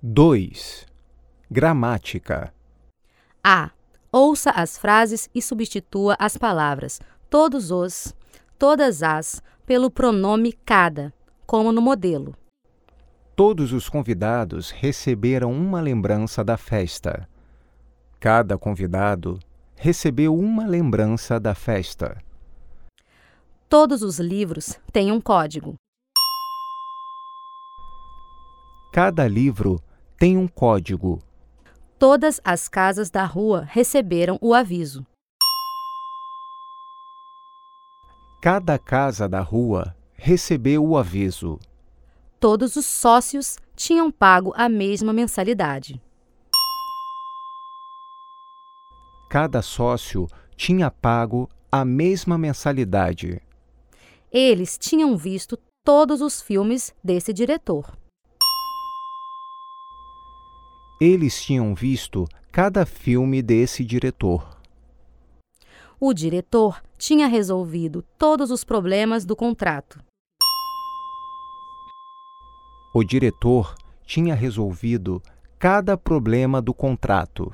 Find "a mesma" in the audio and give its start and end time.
44.56-45.12, 51.70-52.36